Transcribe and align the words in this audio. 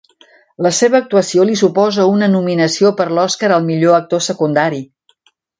La 0.67 0.71
seva 0.77 0.97
actuació 0.99 1.45
li 1.49 1.57
suposa 1.61 2.07
una 2.13 2.31
nominació 2.37 2.93
per 3.03 3.07
l'Oscar 3.19 3.53
al 3.59 3.71
millor 3.71 3.99
actor 4.03 4.29
secundari. 4.33 4.85